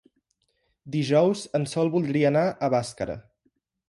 Dijous 0.95 1.43
en 1.59 1.67
Sol 1.73 1.91
voldria 1.97 2.31
anar 2.31 2.47
a 2.49 2.71
Bàscara. 2.77 3.19